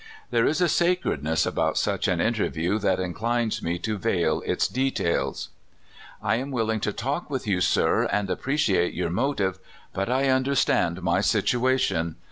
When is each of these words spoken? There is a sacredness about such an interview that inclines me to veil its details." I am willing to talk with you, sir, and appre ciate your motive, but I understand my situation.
There 0.31 0.47
is 0.47 0.61
a 0.61 0.67
sacredness 0.67 1.45
about 1.45 1.77
such 1.77 2.07
an 2.07 2.19
interview 2.19 2.79
that 2.79 2.99
inclines 2.99 3.61
me 3.61 3.77
to 3.85 3.99
veil 3.99 4.41
its 4.47 4.67
details." 4.67 5.49
I 6.23 6.37
am 6.37 6.49
willing 6.49 6.79
to 6.79 6.91
talk 6.91 7.29
with 7.29 7.45
you, 7.45 7.61
sir, 7.61 8.05
and 8.11 8.27
appre 8.27 8.55
ciate 8.55 8.95
your 8.95 9.11
motive, 9.11 9.59
but 9.93 10.09
I 10.09 10.29
understand 10.29 11.03
my 11.03 11.21
situation. 11.21 12.15